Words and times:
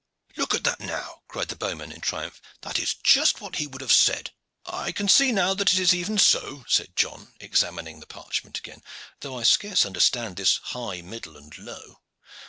"Look 0.35 0.55
at 0.55 0.63
that 0.63 0.79
now!" 0.79 1.21
cried 1.27 1.49
the 1.49 1.55
bowman 1.55 1.91
in 1.91 2.01
triumph. 2.01 2.41
"That 2.61 2.79
is 2.79 2.95
just 3.03 3.39
what 3.39 3.57
he 3.57 3.67
would 3.67 3.81
have 3.81 3.91
said." 3.93 4.31
"I 4.65 4.91
can 4.91 5.07
see 5.07 5.31
now 5.31 5.53
that 5.53 5.73
it 5.73 5.77
is 5.77 5.93
even 5.93 6.17
so," 6.17 6.65
said 6.67 6.95
John, 6.95 7.35
examining 7.39 7.99
the 7.99 8.07
parchment 8.07 8.57
again. 8.57 8.81
"Though 9.19 9.37
I 9.37 9.43
scarce 9.43 9.85
understand 9.85 10.37
this 10.37 10.57
high, 10.63 11.01
middle 11.01 11.37
and 11.37 11.55
low." 11.55 11.99